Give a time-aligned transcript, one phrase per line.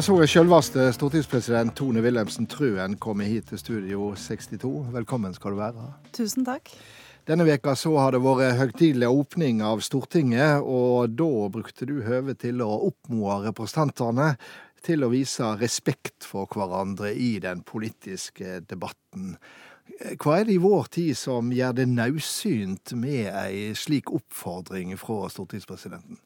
[0.00, 4.70] Jeg så selveste stortingspresident Tone Wilhelmsen Truen komme hit til Studio 62.
[4.94, 5.88] Velkommen skal du være.
[6.16, 6.70] Tusen takk.
[7.28, 12.40] Denne veka så har det vært høytidelig åpning av Stortinget, og da brukte du høvet
[12.46, 14.30] til å oppmoe representantene
[14.80, 19.36] til å vise respekt for hverandre i den politiske debatten.
[20.16, 25.26] Hva er det i vår tid som gjør det naudsynt med ei slik oppfordring fra
[25.28, 26.22] stortingspresidenten?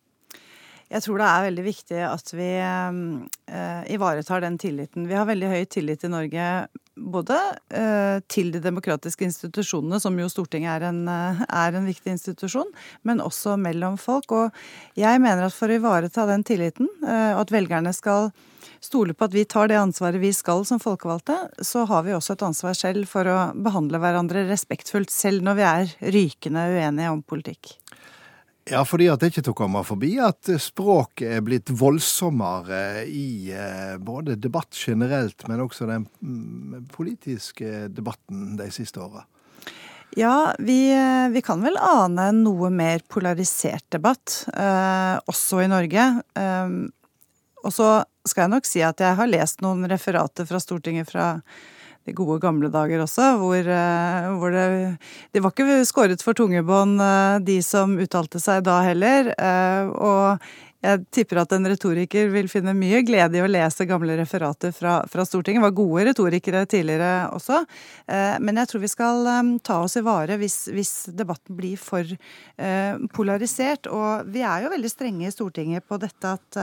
[0.94, 5.08] Jeg tror det er veldig viktig at vi eh, ivaretar den tilliten.
[5.10, 6.46] Vi har veldig høy tillit i Norge
[6.94, 7.36] både
[7.74, 12.70] eh, til de demokratiske institusjonene, som jo Stortinget er en, eh, er en, viktig institusjon,
[13.02, 14.30] men også mellom folk.
[14.32, 18.30] Og jeg mener at for å ivareta den tilliten, eh, at velgerne skal
[18.84, 22.36] stole på at vi tar det ansvaret vi skal som folkevalgte, så har vi også
[22.36, 27.24] et ansvar selv for å behandle hverandre respektfullt, selv når vi er rykende uenige om
[27.24, 27.78] politikk.
[28.70, 33.52] Ja, fordi at det ikke tok å komme forbi at språket er blitt voldsommere i
[33.52, 39.26] eh, både debatt generelt, men også den mm, politiske debatten de siste åra.
[40.16, 45.68] Ja, vi, eh, vi, kan vel ane en noe mer polarisert debatt, eh, også i
[45.68, 46.08] Norge.
[46.38, 46.74] Eh,
[47.64, 47.88] og så
[48.24, 51.34] skal jeg nok si at jeg har lest noen referater fra Stortinget fra
[52.04, 54.66] de gode gamle dager også, hvor, eh, hvor det
[55.32, 59.32] De var ikke skåret for tungebånd, eh, de som uttalte seg da heller.
[59.32, 60.38] Eh, og
[60.84, 64.98] jeg tipper at en retoriker vil finne mye glede i å lese gamle referater fra,
[65.08, 65.62] fra Stortinget.
[65.62, 67.62] Det var gode retorikere tidligere også.
[68.44, 69.30] Men jeg tror vi skal
[69.64, 72.04] ta oss i vare hvis, hvis debatten blir for
[73.16, 73.88] polarisert.
[73.88, 76.60] Og vi er jo veldig strenge i Stortinget på dette at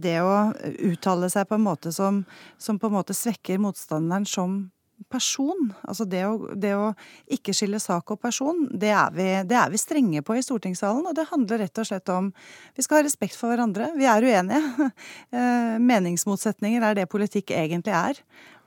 [0.00, 0.54] det å
[0.88, 2.22] uttale seg på en måte som,
[2.56, 4.62] som på en måte svekker motstanderen som
[5.08, 6.90] person, altså det å, det å
[7.32, 11.06] ikke skille sak og person, det er, vi, det er, vi, strenge på i stortingssalen.
[11.08, 12.30] Og det handler rett og slett om
[12.76, 13.92] vi skal ha respekt for hverandre.
[13.98, 14.90] Vi er uenige.
[15.30, 18.18] Eh, meningsmotsetninger er det politikk egentlig er.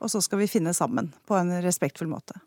[0.02, 2.38] Og så skal vi finne sammen på en respektfull måte.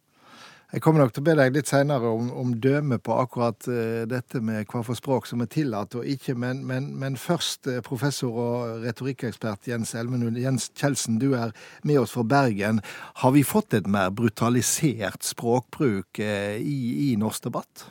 [0.74, 4.02] Jeg kommer nok til å be deg litt seinere om, om dømme på akkurat uh,
[4.04, 7.78] dette med hva for språk som er tillatt og ikke, men, men, men først, uh,
[7.86, 11.54] professor og retorikkekspert Jens Elmenund Jens Kjeldsen, du er
[11.88, 12.82] med oss fra Bergen.
[13.24, 17.88] Har vi fått et mer brutalisert språkbruk uh, i, i norsk debatt?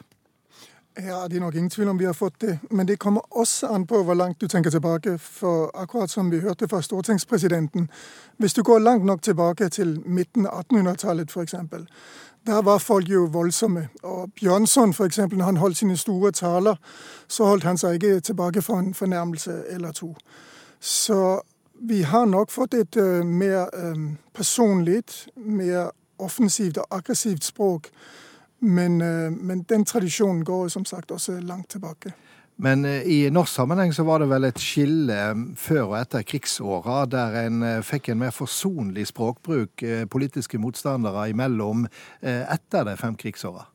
[1.01, 2.59] Ja, det er nok ingen tvil om vi har fått det.
[2.71, 5.19] Men det kommer også an på hvor langt du tenker tilbake.
[5.19, 7.91] For akkurat som vi hørte fra stortingspresidenten,
[8.37, 11.55] hvis du går langt nok tilbake til midten av 1800-tallet f.eks.,
[12.47, 13.89] der var folk jo voldsomme.
[14.03, 16.77] Og Bjørnson, f.eks., når han holdt sine store taler,
[17.29, 20.17] så holdt han seg ikke tilbake for en fornærmelse eller to.
[20.81, 21.41] Så
[21.81, 25.03] vi har nok fått et uh, mer um, personlig,
[25.37, 27.91] mer offensivt og aggressivt språk.
[28.61, 32.13] Men, uh, men den tradisjonen går som sagt også langt tilbake.
[32.57, 36.25] Men eh, i norsk sammenheng så var det vel et skille eh, før og etter
[36.25, 41.87] krigsåra, der en eh, fikk en mer forsonlig språkbruk politiske motstandere imellom
[42.23, 43.67] etter de fem krigsåra?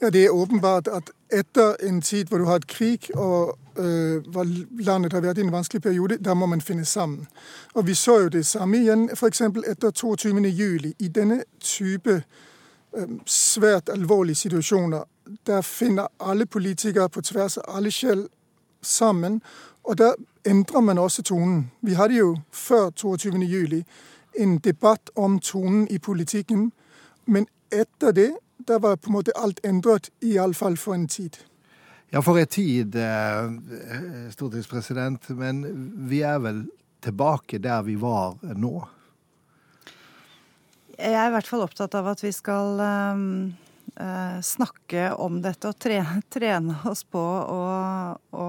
[0.00, 4.22] Ja, Det er åpenbart at etter en tid hvor du har hatt krig, og øh,
[4.78, 7.26] landet har vært i en vanskelig periode, da må man finne sammen.
[7.74, 9.40] Og Vi så jo det samme igjen f.eks.
[9.40, 10.92] etter 22.07.
[10.98, 12.22] I denne type øh,
[13.26, 15.04] svært alvorlige situasjoner
[15.46, 18.28] der finner alle politikere på tvers av alle skjell
[18.82, 19.40] sammen.
[19.84, 20.14] Og der
[20.46, 21.70] endrer man også tonen.
[21.82, 23.82] Vi hadde jo før 22.07
[24.38, 26.72] en debatt om tonen i politikken.
[27.26, 28.30] Men etter det
[28.68, 31.36] der var på en måte alt endret, iallfall for en tid.
[32.12, 35.30] Ja, for en tid, eh, stortingspresident.
[35.30, 35.64] Men
[36.08, 36.66] vi er vel
[37.02, 38.88] tilbake der vi var nå?
[40.96, 43.30] Jeg er i hvert fall opptatt av at vi skal um
[44.00, 48.48] uh, snakke om dette og trene, trene oss på å,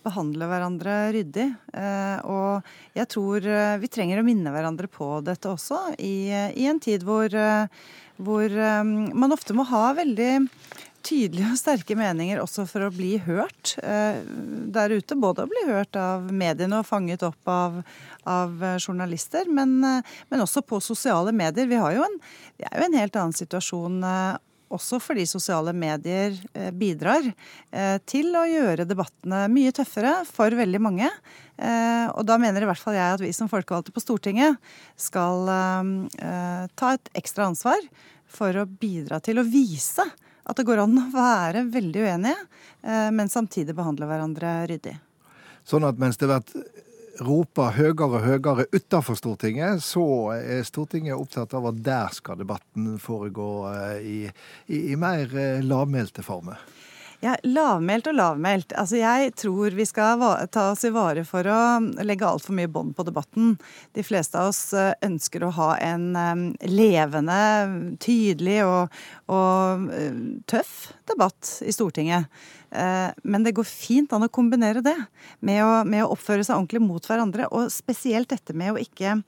[0.00, 1.44] behandle hverandre ryddig.
[1.76, 6.64] Uh, og jeg tror eh, vi trenger å minne hverandre på dette også, i, i
[6.70, 7.68] en tid hvor, uh,
[8.16, 10.30] hvor um, man ofte må ha veldig
[11.06, 14.20] tydelige og sterke meninger også for å bli hørt eh,
[14.74, 15.18] der ute.
[15.20, 17.80] Både å bli hørt av mediene og fanget opp av,
[18.28, 21.68] av journalister, men, men, også på sosiale medier.
[21.70, 22.20] Vi, har jo en,
[22.60, 24.00] vi er jo en helt annen situasjon
[24.70, 30.80] også fordi sosiale medier eh, bidrar eh, til å gjøre debattene mye tøffere for veldig
[30.82, 31.10] mange.
[31.58, 34.58] Eh, og da mener i hvert fall jeg at vi som folkevalgte på Stortinget
[35.00, 35.48] skal
[36.78, 37.82] ta et ekstra ansvar
[38.30, 40.06] for å bidra til å vise
[40.50, 42.48] at det går an å være veldig uenige,
[43.14, 44.94] men samtidig behandle hverandre ryddig.
[45.68, 46.54] Sånn at mens det har vært
[47.24, 50.04] roper høyere og høyere utenfor Stortinget, så
[50.34, 54.18] er Stortinget opptatt av at der skal debatten foregå eh, i,
[54.72, 56.60] i, i mer eh, lavmælte former.
[57.20, 58.72] Ja, Lavmælt og lavmælt.
[58.80, 61.58] Altså, jeg tror vi skal ta oss i vare for å
[62.00, 63.58] legge altfor mye bånd på debatten.
[63.92, 67.36] De fleste av oss eh, ønsker å ha en um, levende,
[68.00, 68.96] tydelig og,
[69.36, 72.32] og uh, tøff debatt i Stortinget.
[72.72, 74.96] Uh, men det går fint an å kombinere det
[75.44, 77.52] med å, med å oppføre seg ordentlig mot hverandre.
[77.52, 79.18] Og spesielt dette med å ikke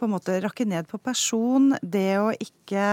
[0.00, 2.86] på en måte rakke ned på person, det å ikke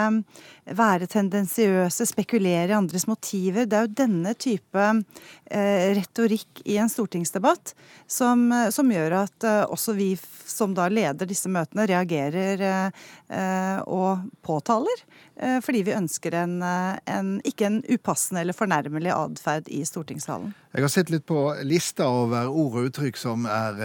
[0.75, 3.67] være tendensiøse, spekulere i andres motiver.
[3.67, 7.73] Det er jo denne type eh, retorikk i en stortingsdebatt
[8.07, 10.11] som, som gjør at eh, også vi
[10.47, 15.05] som da leder disse møtene, reagerer eh, og påtaler.
[15.37, 20.49] Fordi vi ønsker en, en, ikke en upassende eller fornærmelig atferd i stortingssalen.
[20.73, 23.77] Jeg har sett litt på lista over ord og uttrykk som er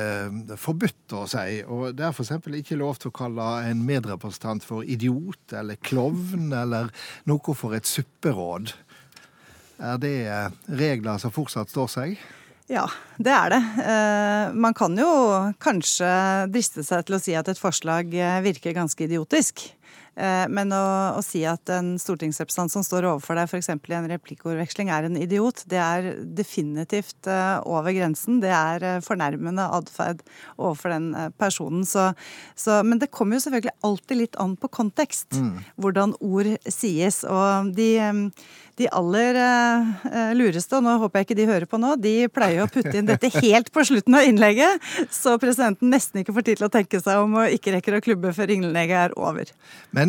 [0.56, 1.60] forbudt å si.
[1.66, 2.32] og Det er f.eks.
[2.62, 6.92] ikke lov til å kalle en medrepresentant for idiot eller klovn eller
[7.30, 8.74] noe for et supperåd.
[9.82, 10.48] Er det eh,
[10.78, 12.16] regler som fortsatt står seg?
[12.70, 12.86] Ja,
[13.18, 13.62] det er det.
[13.82, 15.10] Eh, man kan jo
[15.62, 16.10] kanskje
[16.52, 18.14] driste seg til å si at et forslag
[18.44, 19.66] virker ganske idiotisk.
[20.12, 20.84] Eh, men å,
[21.16, 23.70] å, si at en stortingsrepresentant som står overfor deg f.eks.
[23.72, 28.42] i en replikkordveksling er en idiot, det er definitivt eh, over grensen.
[28.42, 30.20] Det er eh, fornærmende atferd
[30.58, 31.86] overfor den personen.
[31.88, 32.10] Så,
[32.58, 35.30] så, men det kommer jo selvfølgelig alltid litt an på kontekst.
[35.32, 35.54] Mm.
[35.80, 37.22] Hvordan ord sies.
[37.24, 37.88] Og de,
[38.80, 42.64] de aller uh, lureste, og nå håper jeg ikke de hører på nå, de pleier
[42.64, 44.82] å putte inn dette helt på slutten av innlegget,
[45.12, 48.02] så presidenten nesten ikke får tid til å tenke seg om og ikke rekker å
[48.04, 49.52] klubbe før innlegget er over.
[49.94, 50.01] Men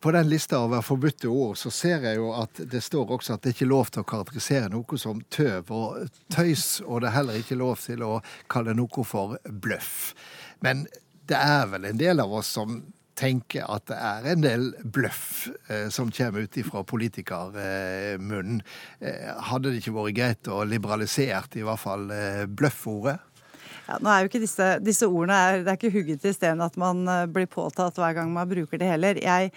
[0.00, 3.44] på den lista over forbudte ord så ser jeg jo at det står også at
[3.44, 7.18] det ikke er lov til å karakterisere noe som tøv og tøys, og det er
[7.18, 8.14] heller ikke lov til å
[8.52, 10.14] kalle noe for bløff.
[10.64, 10.86] Men
[11.28, 12.80] det er vel en del av oss som
[13.20, 14.66] tenker at det er en del
[14.96, 18.62] bløff eh, som kommer ut fra politikermunnen.
[19.00, 23.18] Eh, hadde det ikke vært greit å liberalisere i hvert fall eh, bløffordet?
[23.90, 26.60] Ja, nå er jo ikke disse, disse ordene er, Det er ikke hugget i stein
[26.62, 29.18] at man eh, blir påtatt hver gang man bruker det heller.
[29.18, 29.50] Jeg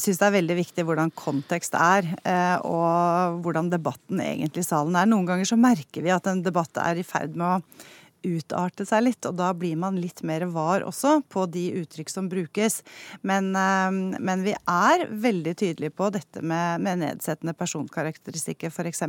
[0.00, 4.96] syns det er veldig viktig hvordan kontekst er, eh, og hvordan debatten egentlig i salen
[4.96, 5.10] er.
[5.10, 7.90] Noen ganger så merker vi at en debatt er i ferd med å
[8.26, 12.28] utarte seg litt, og da blir man litt mer var også på de uttrykk som
[12.32, 12.80] brukes.
[13.22, 19.04] Men, eh, men vi er veldig tydelige på dette med, med nedsettende personkarakteristikker, f.eks.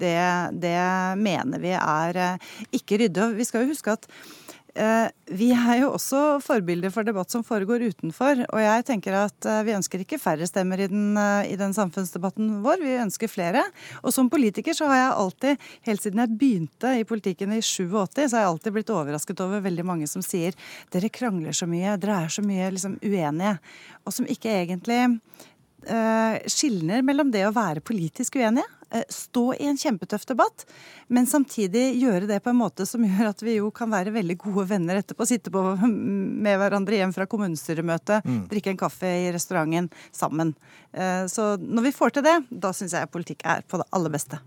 [0.00, 0.16] Det,
[0.62, 0.78] det
[1.20, 3.32] mener vi er eh, ikke ryddig.
[3.40, 4.08] Vi skal jo huske at
[4.74, 8.44] vi er jo også forbilder for debatt som foregår utenfor.
[8.50, 11.74] Og jeg tenker at eh, vi ønsker ikke færre stemmer i den, eh, i den,
[11.74, 13.64] samfunnsdebatten vår, vi ønsker flere.
[14.02, 18.26] Og som politiker så har jeg alltid, helt siden jeg begynte i politikken i 87,
[18.26, 20.56] så har jeg alltid blitt overrasket over veldig mange som sier
[20.94, 23.56] dere krangler så mye, dere er så mye liksom, uenige.
[24.04, 25.00] Og som ikke egentlig
[26.52, 30.64] skilner mellom det å være politisk uenige Eh, stå i en kjempetøff debatt,
[31.08, 34.36] men samtidig gjøre det på en måte som gjør at vi jo kan være veldig
[34.42, 35.26] gode venner etterpå.
[35.28, 35.62] Sitte på
[36.44, 38.40] med hverandre hjem fra kommunestyremøtet, mm.
[38.50, 40.54] drikke en kaffe i restauranten sammen.
[40.92, 44.12] Eh, så når vi får til det, da syns jeg politikk er på det aller
[44.12, 44.40] beste.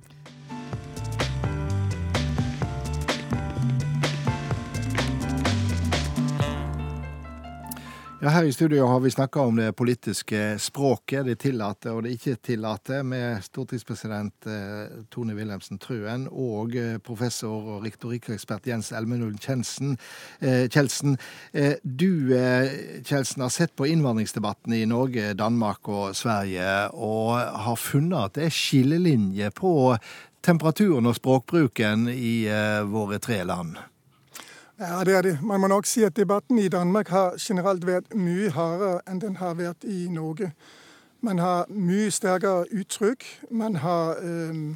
[8.24, 12.14] Ja, Her i studio har vi snakka om det politiske språket, det tillater og det
[12.16, 19.36] ikke tillater, med stortingspresident eh, Tone Wilhelmsen Trøen og eh, professor og rektorikkekspert Jens Elmenul
[19.44, 19.98] Kjelsen.
[20.40, 22.32] Eh, du
[23.04, 28.48] Kjelsen, har sett på innvandringsdebatten i Norge, Danmark og Sverige, og har funnet at det
[28.48, 29.98] er skillelinjer på
[30.40, 32.38] temperaturen og språkbruken i
[32.88, 33.76] våre tre land.
[34.84, 35.40] Ja, det er det.
[35.44, 39.38] Man må nok si at debatten i Danmark har generelt vært mye hardere enn den
[39.40, 40.50] har vært i Norge.
[41.24, 43.24] Man har mye sterkere uttrykk.
[43.52, 44.76] Man har øh,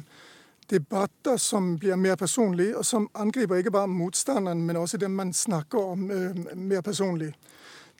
[0.70, 5.32] debatter som blir mer personlige, og som angriper ikke bare motstanderen, men også dem man
[5.32, 7.34] snakker om øh, mer personlig.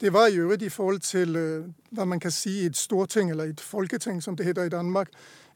[0.00, 3.30] Det var i øvrigt i forhold til øh, hva man kan si i et storting,
[3.30, 5.08] eller et folketing, som det heter i Danmark,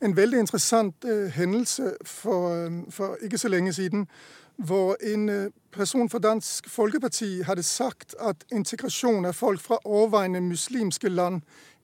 [0.03, 4.09] en veldig interessant øh, hendelse for, øh, for ikke så lenge siden
[4.57, 10.41] hvor en øh, person fra Dansk Folkeparti hadde sagt at integrasjon av folk fra overveiende
[10.41, 11.41] muslimske land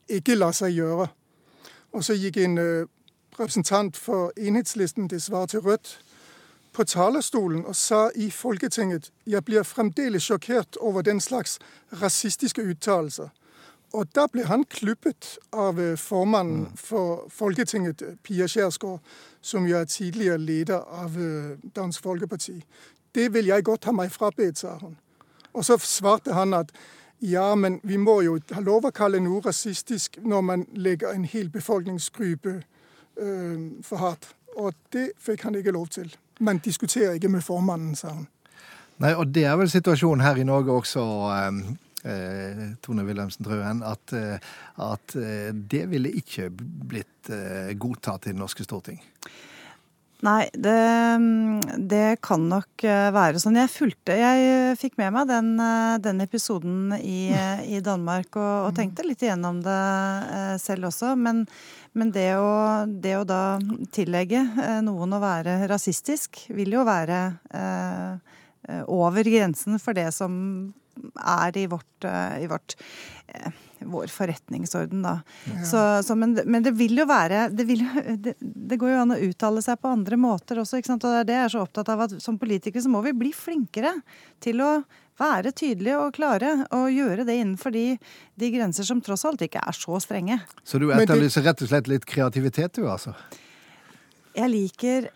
[0.09, 1.07] ikke lar seg gjøre.
[1.91, 2.87] Og så gikk en øh,
[3.39, 5.99] representant for enhetslisten, det svarer til Rødt,
[6.73, 11.59] på talerstolen og sa i Folketinget jeg blir fremdeles sjokkert over den slags
[12.01, 13.29] rasistiske uttalelser.
[13.93, 16.77] Og da ble han klubbet av øh, formannen mm.
[16.77, 18.99] for Folketinget, Pia Kjærsgaard,
[19.41, 22.63] som jo er tidligere leder av øh, Dansk Folkeparti.
[23.15, 24.97] Det vil jeg godt ha meg frabedt, sa hun.
[25.53, 26.71] Og så svarte han at
[27.21, 31.25] ja, men vi må jo ha lov å kalle noe rasistisk når man legger en
[31.25, 32.61] hel befolkningsgruppe
[33.17, 34.29] øh, for hardt.
[34.57, 36.15] Og det fikk han ikke lov til.
[36.39, 38.27] Man diskuterer ikke med formannen, sa hun.
[38.99, 41.03] Nei, og det er vel situasjonen her i Norge også.
[41.31, 41.59] Eh,
[42.03, 44.39] Tone Wilhelmsen Trøen, at, eh,
[44.79, 49.01] at, eh, det ville ikke blitt eh, godtatt i det norske storting?
[50.19, 50.75] Nei, det,
[51.87, 53.55] det, kan nok eh, være sånn.
[53.55, 57.31] Jeg fulgte Jeg fikk med meg den, eh, den episoden i,
[57.63, 59.79] i Danmark og, og, tenkte litt igjennom det
[60.59, 61.13] selv også.
[61.15, 61.45] Men,
[61.95, 63.61] men det, å, det, å, da
[63.95, 64.43] tillegge
[64.83, 67.21] noen å være rasistisk, vil jo være
[67.55, 70.35] eh, over grensen for det som
[71.19, 72.75] er i vårt, i vårt
[73.79, 75.21] vår forretningsorden, da.
[75.45, 75.65] Ja.
[75.65, 77.83] Så, så, men, men, det vil jo være det, vil,
[78.17, 80.79] det, det, går jo an å uttale seg på andre måter også.
[80.79, 81.05] ikke sant?
[81.07, 83.15] Og det er det jeg er så opptatt av at som politikere så må vi
[83.17, 83.93] bli flinkere
[84.43, 84.71] til å
[85.19, 87.85] være tydelige og klare og gjøre det innenfor de,
[88.39, 90.39] de grenser som tross alt ikke er så strenge.
[90.63, 93.15] Så du etterlyser rett og slett litt kreativitet, du, altså?
[94.35, 95.09] Jeg liker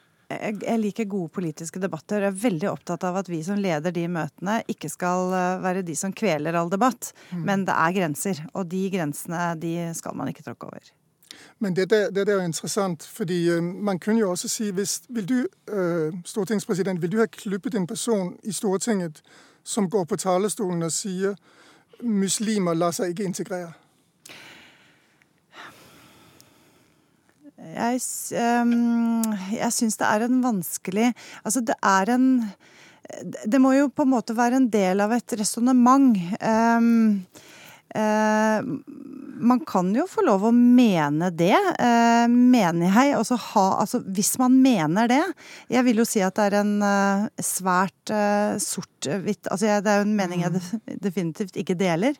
[0.63, 2.23] jeg liker gode politiske debatter.
[2.25, 5.85] Jeg er veldig opptatt av at vi som leder de møtene, ikke skal eh, være
[5.85, 7.13] de som kveler all debatt.
[7.31, 7.45] Mm.
[7.47, 10.91] Men det er grenser, og de grensene de skal man ikke tråkke over.
[11.63, 15.01] Men dette, det, det er jo interessant, fordi uh, man kunne jo også si hvis,
[15.09, 15.37] Vil du,
[15.73, 19.23] uh, stortingspresident, vil du ha klippet en person i Stortinget
[19.63, 21.35] som går på talerstolen og sier
[22.03, 23.73] muslimer lar seg ikke integrere?
[27.63, 28.01] Jeg,
[28.61, 29.23] um,
[29.71, 31.11] syns det er en vanskelig
[31.43, 32.27] Altså, det er en
[33.47, 36.15] Det må jo på en måte være en del av et resonnement.
[36.39, 37.23] Um,
[37.95, 38.59] uh,
[39.43, 43.13] man kan jo få lov å mene det, eh, mener jeg.
[43.17, 45.21] Altså, ha, altså, hvis man mener det.
[45.73, 50.01] Jeg vil jo si at det er en eh, svært uh, sort-hvitt altså, Det er
[50.01, 50.99] jo en mening jeg mm.
[51.03, 52.15] definitivt ikke deler.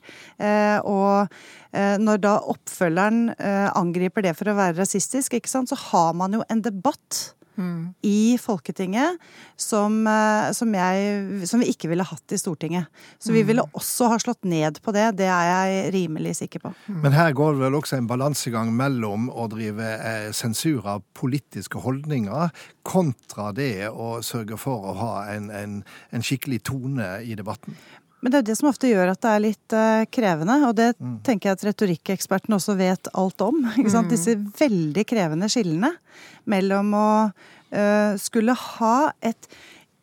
[0.83, 1.31] og
[1.73, 3.33] når da oppfølgeren
[3.73, 7.93] angriper det for å være rasistisk, ikke sant, så har man jo en debatt Mm.
[8.01, 9.19] i Folketinget
[9.55, 12.89] som, eh, som, jeg, som, vi ikke ville hatt i Stortinget.
[13.21, 15.05] Så vi ville også ha slått ned på det.
[15.19, 16.73] Det er jeg rimelig sikker på.
[16.87, 17.01] Mm.
[17.05, 21.81] Men her går det vel også en balansegang mellom å drive eh, sensur av politiske
[21.83, 22.49] holdninger
[22.83, 25.81] kontra det å sørge for å ha en, en,
[26.11, 27.77] en skikkelig tone i debatten.
[28.23, 30.93] Men det er det som ofte gjør at det er litt uh, krevende, og det
[30.95, 31.17] mm.
[31.27, 33.61] tenker jeg at retorikkekspertene også vet alt om.
[33.83, 34.07] Mm.
[34.09, 35.89] Disse veldig krevende skillene
[36.49, 39.47] mellom å uh, skulle ha et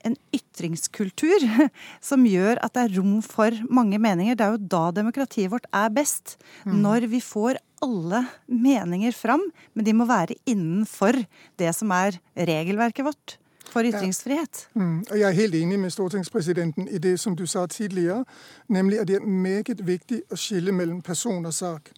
[0.06, 1.44] en ytringskultur
[2.10, 4.38] som gjør at det er rom for mange meninger.
[4.38, 6.38] Det er jo da demokratiet vårt er best.
[6.64, 6.78] Mm.
[6.84, 11.18] Når vi får alle meninger fram, men de må være innenfor
[11.60, 13.39] det som er regelverket vårt
[13.70, 14.68] for ytringsfrihet.
[14.74, 14.80] Ja.
[14.80, 15.04] Mm.
[15.10, 18.24] Og jeg er helt enig med stortingspresidenten i det som du sa tidligere,
[18.68, 21.92] nemlig at det er meget viktig å skille mellom person og sak.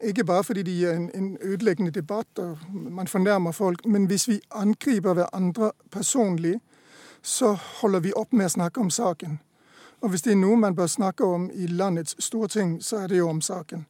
[0.00, 4.28] Ikke bare fordi det gir en, en ødeleggende debatt og man fornærmer folk, men hvis
[4.28, 6.60] vi angriper hverandre personlig,
[7.22, 9.40] så holder vi opp med å snakke om saken.
[10.00, 13.18] Og hvis det er noe man bør snakke om i landets storting, så er det
[13.18, 13.86] jo om saken.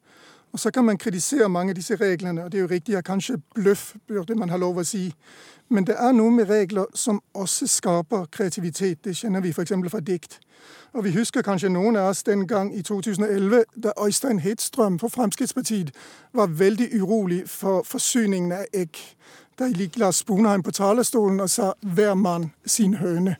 [0.51, 3.05] Og Så kan man kritisere mange av disse reglene, og det er jo riktig at
[3.05, 5.13] kanskje bløff burde man ha lov å si.
[5.69, 9.05] Men det er noe med regler som også skaper kreativitet.
[9.05, 9.71] Det kjenner vi f.eks.
[9.91, 10.39] fra dikt.
[10.93, 15.07] Og Vi husker kanskje noen av oss den gang i 2011 da Øystein Hedstrøm for
[15.07, 15.91] Fremskrittspartiet
[16.33, 18.97] var veldig urolig for forsyningen av egg.
[19.59, 23.35] Da gikk Lars Sponheim på talerstolen og sa 'hver mann sin høne'.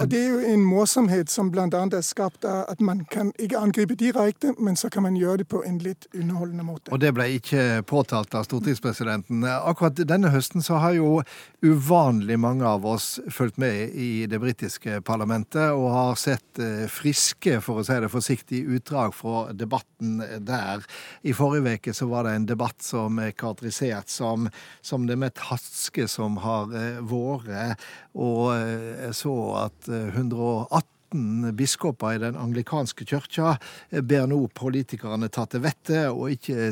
[0.00, 1.66] Og Det er jo en morsomhet som bl.a.
[1.68, 5.48] er skapt av at man kan ikke angripe direkte, men så kan man gjøre det
[5.52, 6.92] på en litt underholdende måte.
[6.94, 9.44] Og det ble ikke påtalt av stortingspresidenten.
[9.44, 11.20] Akkurat denne høsten så har jo
[11.60, 17.60] uvanlig mange av oss fulgt med i det britiske parlamentet og har sett eh, friske,
[17.60, 20.86] for å si det forsiktig, utdrag fra debatten der.
[21.20, 24.48] I forrige uke så var det en debatt som er karakterisert som,
[24.80, 27.76] som det mest hatske som har eh, vært.
[28.16, 33.56] Og eh, så at 118 biskoper i den anglikanske kirka
[33.90, 36.70] ber nå politikerne ta til vettet og ikke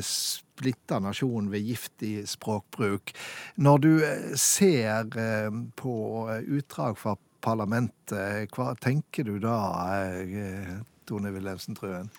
[0.60, 3.14] splitte nasjonen ved giftig språkbruk.
[3.56, 5.48] Når du eh, ser eh,
[5.80, 5.94] på
[6.28, 9.56] utdrag fra parlamentet, hva tenker du da,
[10.04, 10.76] eh,
[11.08, 12.12] Tone Wilhelmsen Trøen?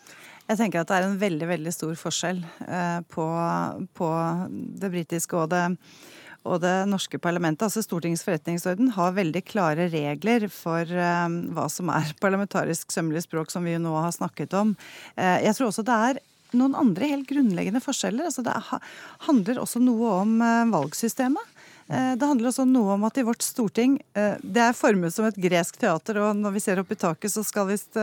[0.49, 2.41] Jeg tenker at det er en veldig veldig stor forskjell
[3.13, 3.25] på,
[3.95, 4.07] på
[4.81, 5.61] det britiske og det
[6.47, 11.91] og det norske parlamentet, altså Stortingets forretningsorden, har veldig klare regler for um, hva som
[11.93, 14.73] er parlamentarisk sømmelig språk, som vi jo nå har snakket om.
[15.19, 16.21] Uh, jeg tror også det er
[16.57, 18.27] noen andre helt grunnleggende forskjeller.
[18.27, 18.57] Altså det
[19.27, 21.60] handler også noe om uh, valgsystemet.
[21.91, 25.27] Eh, det handler også noe om at i vårt storting eh, Det er formet som
[25.27, 27.99] et gresk teater, og når vi ser opp i taket, så skal visst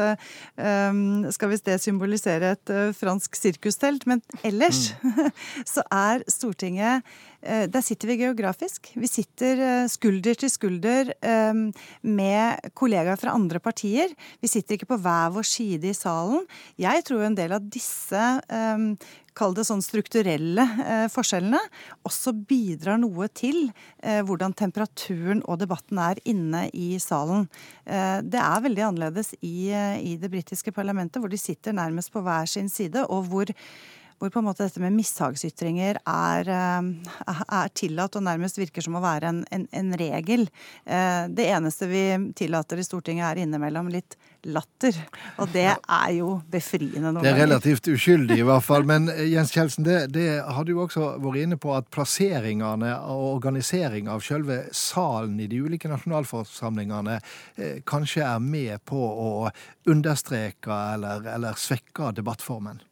[1.34, 4.04] skal det symbolisere et fransk sirkustelt.
[4.08, 5.30] Men ellers mm.
[5.74, 7.06] så er Stortinget
[7.38, 8.88] der sitter vi geografisk.
[8.98, 11.12] Vi sitter skulder til skulder
[12.02, 14.10] med kollegaer fra andre partier.
[14.42, 16.48] Vi sitter ikke på hver vår side i salen.
[16.82, 18.24] Jeg tror en del av disse
[19.38, 21.60] kall det sånn strukturelle eh, forskjellene,
[22.08, 23.68] også bidrar noe til
[24.02, 27.46] eh, hvordan temperaturen og debatten er inne i salen.
[27.84, 32.24] Eh, det er veldig annerledes i, i det britiske parlamentet, hvor de sitter nærmest på
[32.24, 33.54] hver sin side, og hvor
[34.18, 39.02] hvor på en måte dette med mishagsytringer er, er, tillatt og nærmest virker som å
[39.04, 40.42] være en, en, en, regel.
[40.82, 42.02] Det eneste vi
[42.34, 44.96] tillater i Stortinget er innimellom litt latter.
[45.42, 47.26] Og det er jo befriende noen ganger.
[47.26, 48.86] Det er relativt uskyldig i hvert fall.
[48.88, 53.24] Men eh, Jens Kjeldsen, det, det har du også vært inne på at plasseringene og
[53.38, 59.30] organisering av selve salen i de ulike nasjonalforsamlingene eh, kanskje er med på å
[59.88, 62.82] understreke eller, eller svekke debattformen?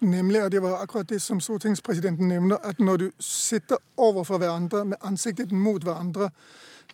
[0.00, 4.84] Nemlig, og det var akkurat det som stortingspresidenten nevner, at når du sitter overfor hverandre
[4.84, 6.30] med ansiktet mot hverandre,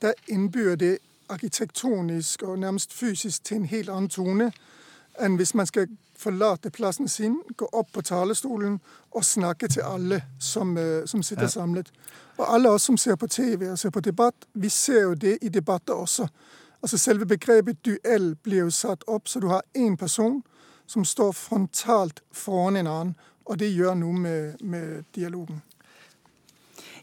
[0.02, 0.96] da innbyr det
[1.28, 4.52] arkitektonisk og nærmest fysisk til en helt annen tone
[5.20, 8.80] enn hvis man skal forlate plassen sin, gå opp på talerstolen
[9.10, 11.92] og snakke til alle som, øh, som sitter samlet.
[12.36, 15.38] Og alle oss som ser på TV og ser på debatt, vi ser jo det
[15.42, 16.28] i debatter også.
[16.82, 20.42] Altså Selve begrepet duell blir jo satt opp, så du har én person
[20.86, 23.14] som står frontalt foran en annen.
[23.44, 25.62] Og det gjør noe med, med dialogen.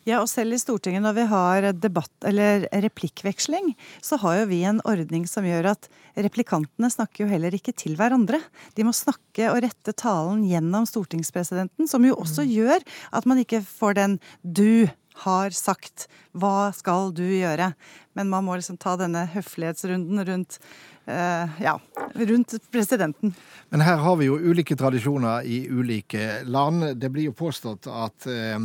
[0.04, 3.72] Ja, og selv i Stortinget når vi har debatt eller replikkveksling,
[4.04, 5.88] så har jo vi en ordning som gjør at
[6.20, 8.42] replikantene snakker jo heller ikke til hverandre.
[8.76, 12.52] De må snakke og rette talen gjennom stortingspresidenten, som jo også mm.
[12.52, 14.92] gjør at man ikke får den du
[15.24, 17.72] har sagt, hva skal du gjøre?
[18.18, 20.60] Men man må liksom ta denne høflighetsrunden rundt
[21.06, 21.80] ja,
[22.14, 23.34] rundt presidenten.
[23.70, 26.86] Men her har vi jo ulike tradisjoner i ulike land.
[27.02, 28.60] Det blir jo påstått at eh,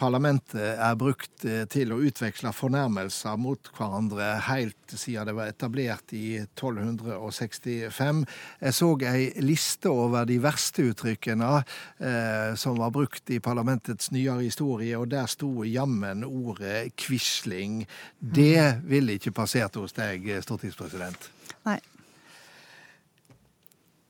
[0.00, 6.16] parlamentet er brukt eh, til å utveksle fornærmelser mot hverandre helt siden det var etablert
[6.16, 8.24] i 1265.
[8.64, 14.46] Jeg så ei liste over de verste uttrykkene eh, som var brukt i parlamentets nyere
[14.46, 17.82] historie, og der sto jammen ordet quisling.
[18.20, 21.35] Det ville ikke passert hos deg, stortingspresident?
[21.66, 21.78] Nei.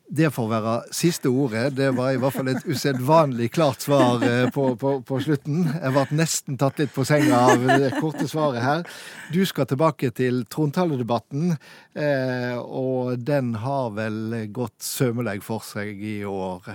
[0.07, 1.73] Det får være siste ordet.
[1.75, 5.64] Det var i hvert fall et usedvanlig klart svar eh, på, på, på, slutten.
[5.66, 8.85] Jeg ble nesten tatt litt på senga av det korte svaret her.
[9.35, 11.57] Du skal tilbake til trontaledebatten,
[11.99, 16.71] eh, og den har vel gått sømmeleg for seg i år?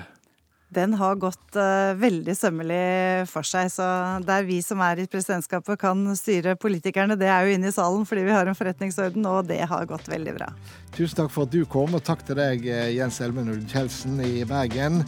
[0.71, 3.67] Den har gått uh, veldig sømmelig for seg.
[3.73, 3.85] Så
[4.27, 8.07] der vi som er i presidentskapet kan styre politikerne, det er jo inne i salen
[8.07, 10.51] fordi vi har en forretningsorden, og det har gått veldig bra.
[10.95, 14.41] Tusen takk for at du kom, og takk til deg, eh, Jens Elmenuld Kjeldsen i
[14.47, 15.03] Bergen.